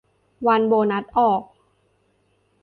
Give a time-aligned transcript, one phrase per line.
[0.47, 1.43] วันโบนัสออก